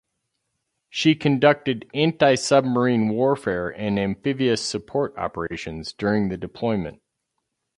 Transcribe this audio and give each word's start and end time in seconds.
She 0.89 1.13
conducted 1.13 1.87
anti-submarine 1.93 3.09
warfare 3.09 3.69
and 3.69 3.99
amphibious 3.99 4.59
support 4.65 5.15
operations 5.15 5.93
during 5.93 6.29
the 6.29 6.37
deployment. 6.37 7.03